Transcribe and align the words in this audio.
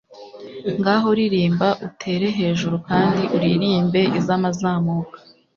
Ngaho 0.79 1.07
ririmba 1.19 1.67
Utere 1.87 2.27
hejuru 2.39 2.75
Kandi 2.89 3.21
Uririmbe 3.35 4.01
Izamazamuka 4.19 5.17